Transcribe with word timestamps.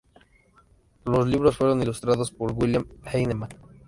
Los 1.05 1.27
libros 1.27 1.57
fueron 1.57 1.83
ilustrados 1.83 2.31
por 2.31 2.53
William 2.53 2.87
Heinemann. 3.05 3.49